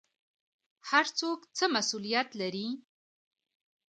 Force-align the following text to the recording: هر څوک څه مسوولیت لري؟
هر 0.89 1.05
څوک 1.19 1.39
څه 1.57 1.65
مسوولیت 1.75 2.29
لري؟ 2.41 2.67